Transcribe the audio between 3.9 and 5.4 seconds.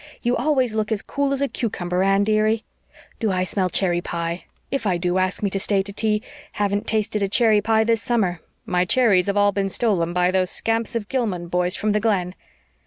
pie? If I do,